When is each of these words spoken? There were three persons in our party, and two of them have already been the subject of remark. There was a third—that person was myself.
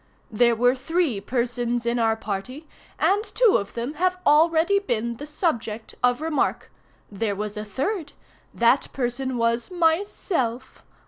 There 0.31 0.55
were 0.55 0.73
three 0.73 1.21
persons 1.21 1.85
in 1.85 1.99
our 1.99 2.15
party, 2.15 2.67
and 2.97 3.23
two 3.23 3.57
of 3.59 3.75
them 3.75 3.93
have 4.01 4.17
already 4.25 4.79
been 4.79 5.17
the 5.17 5.27
subject 5.27 5.93
of 6.03 6.21
remark. 6.21 6.71
There 7.11 7.35
was 7.35 7.55
a 7.55 7.63
third—that 7.63 8.87
person 8.93 9.37
was 9.37 9.69
myself. 9.69 10.81